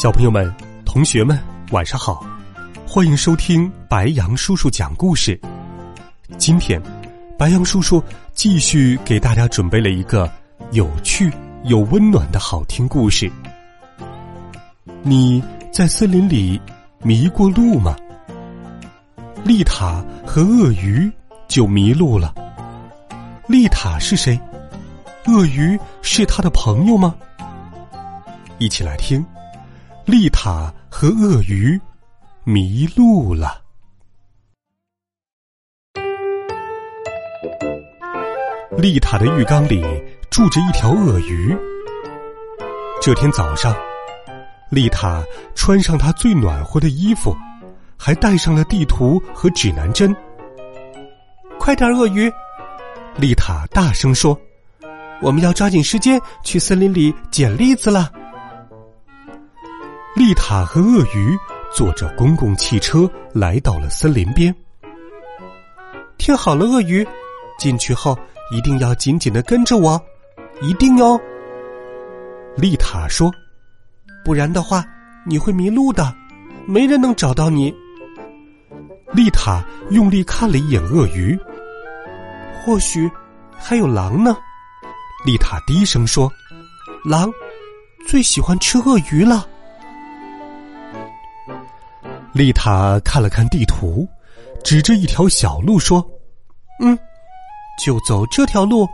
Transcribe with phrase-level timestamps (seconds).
[0.00, 0.48] 小朋友们、
[0.84, 1.36] 同学们，
[1.72, 2.24] 晚上好！
[2.86, 5.36] 欢迎收听白杨叔叔讲故事。
[6.36, 6.80] 今天，
[7.36, 8.00] 白杨叔叔
[8.32, 10.30] 继续给大家准备了一个
[10.70, 11.32] 有趣
[11.64, 13.28] 又温暖的好听故事。
[15.02, 15.42] 你
[15.72, 16.60] 在森林里
[17.02, 17.96] 迷过路吗？
[19.42, 21.10] 丽塔和鳄鱼
[21.48, 22.32] 就迷路了。
[23.48, 24.38] 丽塔是谁？
[25.26, 27.16] 鳄鱼是他的朋友吗？
[28.58, 29.26] 一起来听。
[30.10, 31.78] 丽塔和鳄鱼
[32.42, 33.60] 迷路了。
[38.78, 39.84] 丽塔的浴缸里
[40.30, 41.54] 住着一条鳄鱼。
[43.02, 43.76] 这天早上，
[44.70, 45.22] 丽塔
[45.54, 47.36] 穿上她最暖和的衣服，
[47.98, 50.16] 还带上了地图和指南针。
[51.58, 52.32] 快点，鳄鱼！
[53.18, 54.40] 丽塔大声说
[55.20, 58.10] ：“我们要抓紧时间去森林里捡栗子了。”
[60.18, 61.38] 丽塔和鳄鱼
[61.72, 64.52] 坐着公共汽车来到了森林边。
[66.18, 67.06] 听好了，鳄鱼，
[67.56, 68.18] 进去后
[68.50, 70.00] 一定要紧紧的跟着我，
[70.60, 71.16] 一定哦。
[72.56, 73.32] 丽塔说
[74.24, 74.84] ：“不然的话，
[75.24, 76.12] 你会迷路的，
[76.66, 77.72] 没人能找到你。”
[79.14, 81.38] 丽塔用力看了一眼鳄鱼，
[82.64, 83.08] 或许
[83.56, 84.36] 还有狼呢。
[85.24, 86.28] 丽塔低声说
[87.06, 87.32] ：“狼
[88.08, 89.46] 最喜欢吃鳄鱼了。”
[92.38, 94.06] 丽塔看了看地图，
[94.62, 96.00] 指着一条小路说
[96.80, 96.96] ：“嗯，
[97.84, 98.86] 就走这条路。”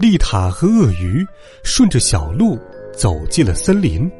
[0.00, 1.22] 丽塔和鳄鱼
[1.62, 2.58] 顺着小路
[2.94, 4.10] 走进了森林。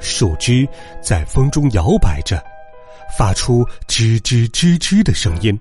[0.00, 0.68] 树枝
[1.00, 2.42] 在风中摇摆着，
[3.16, 5.56] 发出吱吱吱吱的声音。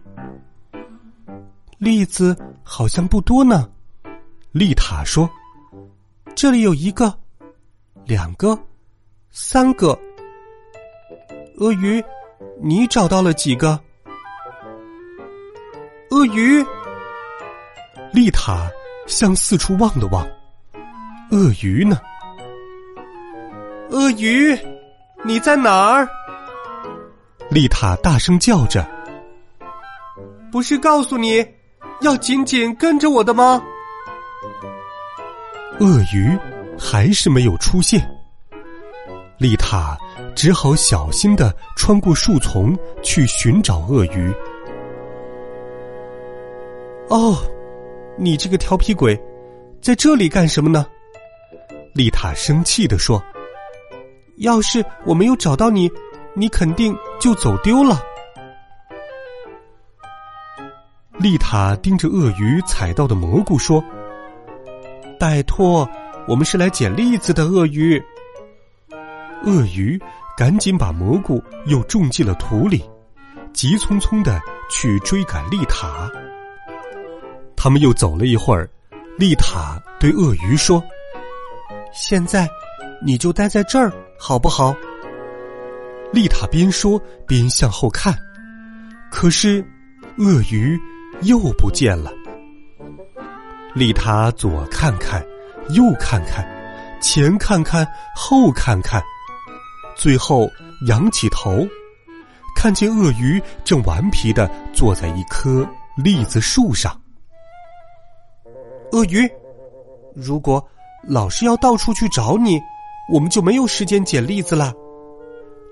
[1.77, 3.69] 栗子好像不多呢，
[4.53, 5.29] 丽塔说
[6.35, 7.15] ：“这里有一个，
[8.05, 8.59] 两个。”
[9.31, 9.97] 三个
[11.57, 12.03] 鳄鱼，
[12.61, 13.79] 你找到了几个？
[16.09, 16.65] 鳄鱼，
[18.11, 18.67] 丽塔
[19.05, 20.27] 向四处望了望，
[21.29, 21.99] 鳄鱼呢？
[23.89, 24.57] 鳄鱼，
[25.23, 26.09] 你在哪儿？
[27.51, 28.83] 丽塔大声叫着
[30.51, 31.45] ：“不是告诉你
[32.01, 33.61] 要紧紧跟着我的吗？”
[35.79, 36.35] 鳄鱼
[36.79, 38.18] 还是没有出现。
[39.39, 39.97] 丽塔
[40.35, 44.33] 只好小心的穿过树丛去寻找鳄鱼。
[47.07, 47.37] 哦，
[48.17, 49.17] 你这个调皮鬼，
[49.81, 50.85] 在这里干什么呢？
[51.93, 53.23] 丽塔生气的说
[54.39, 55.89] ：“要是我没有找到你，
[56.33, 58.03] 你肯定就走丢了。”
[61.17, 63.81] 丽塔盯着鳄鱼采到的蘑菇说
[65.17, 65.89] ：“拜托，
[66.27, 68.03] 我们是来捡栗子的，鳄鱼。”
[69.45, 69.99] 鳄鱼
[70.37, 72.83] 赶紧把蘑菇又种进了土里，
[73.53, 74.39] 急匆匆的
[74.69, 76.09] 去追赶丽塔。
[77.55, 78.69] 他们又走了一会儿，
[79.17, 80.83] 丽塔对鳄鱼说
[81.93, 82.47] ：“现在
[83.03, 84.75] 你就待在这儿，好不好？”
[86.11, 88.17] 丽塔边说边向后看，
[89.11, 89.63] 可是
[90.17, 90.79] 鳄鱼
[91.21, 92.11] 又不见了。
[93.73, 95.23] 丽塔左看看，
[95.69, 96.47] 右看看，
[97.01, 99.01] 前看看，后看看。
[99.99, 100.49] 最后
[100.87, 101.67] 仰起头，
[102.55, 105.67] 看见鳄鱼正顽皮的坐在一棵
[105.97, 106.97] 栗子树上。
[108.93, 109.29] 鳄鱼，
[110.15, 110.65] 如果
[111.03, 112.57] 老是要到处去找你，
[113.11, 114.73] 我们就没有时间捡栗子了。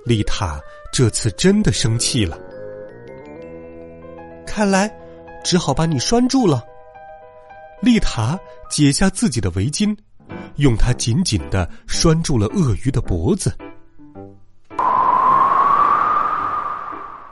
[0.05, 0.59] 丽塔
[0.91, 2.37] 这次真的生气了，
[4.45, 4.93] 看来
[5.41, 6.61] 只好把你拴住了。
[7.81, 8.37] 丽塔
[8.69, 9.97] 解下自己的围巾，
[10.57, 13.57] 用它紧紧的拴住了鳄鱼的脖子。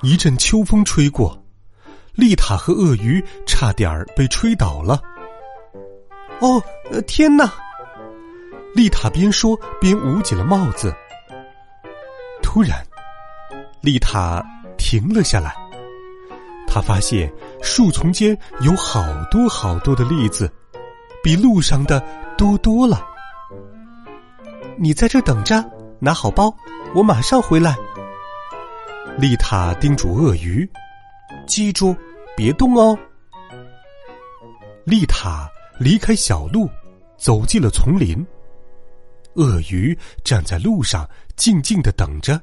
[0.05, 1.35] 一阵秋风吹过，
[2.13, 5.01] 丽塔和鳄鱼差点儿被吹倒了。
[6.41, 6.61] 哦，
[7.07, 7.51] 天哪！
[8.75, 10.93] 丽塔边说边捂紧了帽子。
[12.43, 12.85] 突然，
[13.81, 14.45] 丽塔
[14.77, 15.55] 停了下来。
[16.67, 20.47] 她发现树丛间有好多好多的栗子，
[21.23, 21.99] 比路上的
[22.37, 23.03] 多多了。
[24.77, 25.65] 你在这等着，
[25.97, 26.55] 拿好包，
[26.93, 27.75] 我马上回来。
[29.17, 30.69] 丽塔叮嘱鳄鱼
[31.47, 31.95] ：“记住，
[32.35, 32.97] 别动哦。”
[34.83, 35.49] 丽塔
[35.79, 36.69] 离开小路，
[37.17, 38.25] 走进了丛林。
[39.35, 42.41] 鳄鱼站在路上，静静的等着，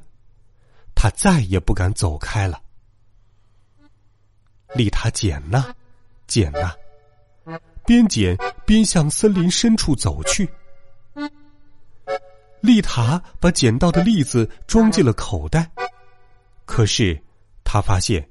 [0.94, 2.60] 他再也不敢走开了。
[4.74, 5.74] 丽塔捡呐，
[6.26, 6.72] 捡呐，
[7.84, 10.48] 边捡边向森林深处走去。
[12.60, 15.70] 丽塔把捡到的栗子装进了口袋，
[16.72, 17.20] 可是
[17.62, 18.26] 他发现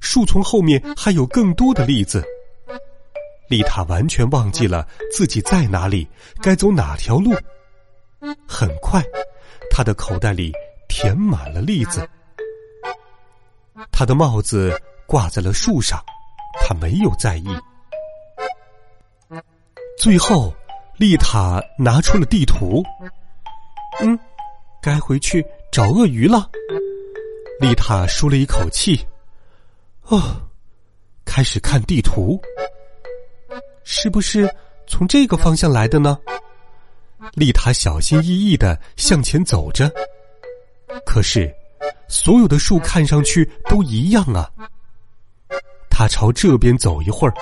[0.00, 2.24] 树丛后面还有更多的栗子。
[3.46, 6.08] 丽塔完全忘记了自己在哪里，
[6.40, 7.30] 该走哪条路。
[8.48, 9.04] 很快，
[9.70, 10.50] 她的口袋里
[10.88, 12.08] 填满了栗子。
[13.92, 14.72] 她的帽子
[15.06, 16.02] 挂在了树上，
[16.62, 17.48] 她没有在意。
[19.98, 20.54] 最后，
[20.96, 22.82] 丽塔拿出了地图。
[24.00, 24.18] 嗯，
[24.80, 26.50] 该回去找鳄鱼了。
[27.64, 29.00] 丽塔舒了一口气，
[30.02, 30.36] 哦，
[31.24, 32.38] 开始看地图，
[33.84, 34.46] 是不是
[34.86, 36.18] 从这个方向来的呢？
[37.32, 39.90] 丽塔小心翼翼的向前走着，
[41.06, 41.50] 可是
[42.06, 44.50] 所有的树看上去都一样啊。
[45.88, 47.32] 她朝这边走一会儿，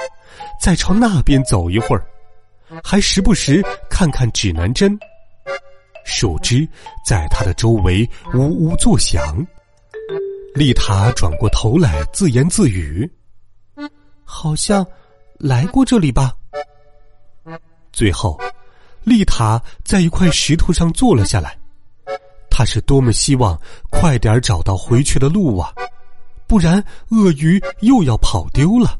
[0.60, 2.06] 再朝那边走一会儿，
[2.84, 3.60] 还时不时
[3.90, 4.96] 看看指南针。
[6.04, 6.64] 树枝
[7.04, 9.44] 在他的周围呜呜作响。
[10.54, 13.10] 丽塔转过头来，自言自语
[14.22, 14.86] ：“好像
[15.38, 16.34] 来过这里吧。”
[17.90, 18.38] 最后，
[19.02, 21.58] 丽塔在一块石头上坐了下来。
[22.50, 23.58] 她是多么希望
[23.90, 25.72] 快点找到回去的路啊！
[26.46, 28.98] 不然，鳄鱼又要跑丢了。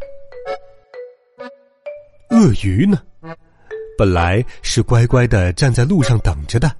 [2.30, 3.02] 鳄鱼呢？
[3.98, 6.74] 本来是乖乖的站在路上等着的。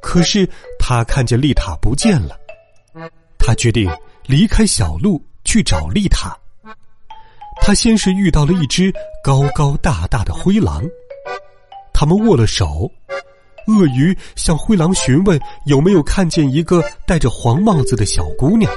[0.00, 0.48] 可是
[0.78, 2.38] 他看见丽塔不见了，
[3.54, 3.90] 决定
[4.26, 6.36] 离开小路去找丽塔。
[7.62, 8.92] 他先是遇到了一只
[9.22, 10.82] 高高大大的灰狼，
[11.92, 12.90] 他们握了手。
[13.66, 18.70] 鳄鱼向灰狼询问有没有看见一个戴着黄帽子的小姑娘。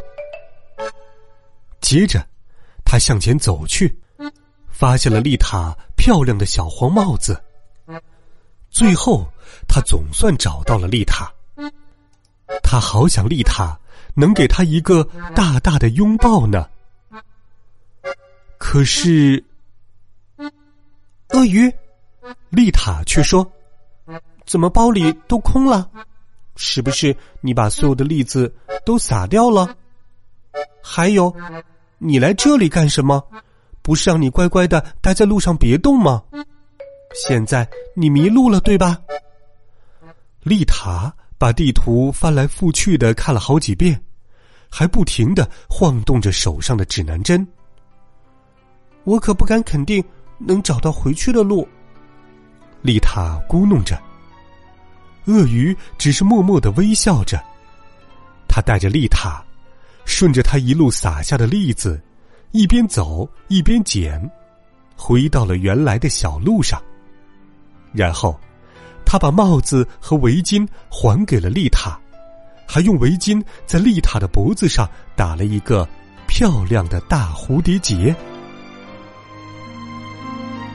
[1.82, 2.26] 接着，
[2.86, 3.94] 他向前走去，
[4.70, 7.38] 发现了丽塔漂亮的小黄帽子。
[8.70, 9.28] 最后，
[9.68, 11.30] 他总算找到了丽塔。
[12.64, 13.78] 他好想丽塔
[14.20, 16.68] 能给他一个大大的拥抱呢。
[18.58, 19.44] 可是，
[21.30, 21.72] 鳄鱼，
[22.50, 23.50] 丽塔却说
[24.48, 25.88] ：“怎么包里都空了？
[26.56, 28.52] 是不是你把所有的栗子
[28.84, 29.78] 都撒掉了？
[30.82, 31.32] 还有，
[32.00, 33.24] 你来这里干什么？
[33.84, 36.24] 不是让你乖乖的待在路上别动吗？”
[37.14, 39.00] 现在你迷路了，对吧？
[40.42, 44.02] 丽塔把地图翻来覆去的看了好几遍，
[44.70, 47.46] 还不停的晃动着手上的指南针。
[49.04, 50.04] 我可不敢肯定
[50.38, 51.68] 能找到回去的路。
[52.82, 54.00] 丽塔咕哝着。
[55.26, 57.44] 鳄鱼只是默默的微笑着，
[58.48, 59.44] 他带着丽塔，
[60.06, 62.02] 顺着他一路撒下的栗子，
[62.52, 64.32] 一边走一边捡，
[64.96, 66.82] 回到了原来的小路上。
[67.92, 68.40] 然后，
[69.06, 72.00] 他把帽子和围巾还给了丽塔，
[72.68, 75.88] 还用围巾在丽塔的脖子上打了一个
[76.28, 78.14] 漂亮的大蝴蝶结。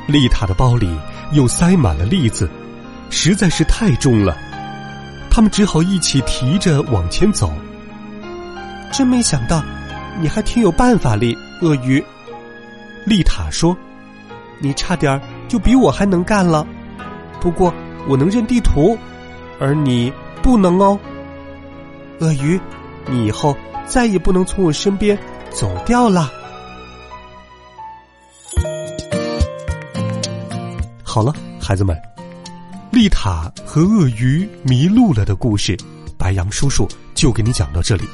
[0.08, 0.92] 丽塔的包里
[1.32, 2.50] 又塞满了栗子，
[3.10, 4.36] 实在是太重了，
[5.30, 7.52] 他们只好一起提着往前走。
[8.90, 9.62] 真没想到，
[10.20, 12.02] 你还挺有办法哩，鳄鱼。
[13.06, 13.76] 丽塔说
[14.60, 16.66] ：“你差点就比我还能干了。”
[17.40, 17.72] 不过
[18.08, 18.96] 我能认地图，
[19.60, 20.98] 而你不能哦。
[22.22, 22.58] 鳄鱼，
[23.10, 25.18] 你以后再也不能从我身边
[25.50, 26.32] 走掉了。
[31.02, 32.00] 好了，孩子们，
[32.92, 35.76] 丽塔和鳄鱼迷路了的故事，
[36.16, 38.04] 白杨叔叔就给你讲到这里。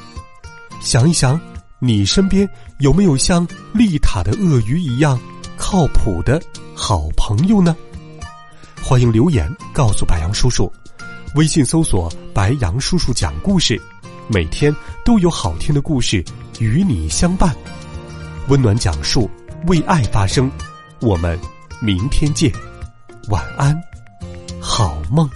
[0.81, 1.39] 想一想，
[1.77, 2.49] 你身边
[2.79, 5.19] 有没有像丽塔的鳄鱼一样
[5.55, 6.41] 靠谱的
[6.75, 7.77] 好朋友呢？
[8.81, 10.71] 欢迎留言告诉白杨叔叔，
[11.35, 13.79] 微信搜索“白杨叔叔讲故事”，
[14.31, 16.23] 每天都有好听的故事
[16.59, 17.55] 与你相伴，
[18.47, 19.27] 温暖讲述，
[19.65, 20.49] 为爱发声。
[21.01, 21.37] 我们
[21.81, 22.51] 明天见，
[23.29, 23.75] 晚安，
[24.61, 25.27] 好梦。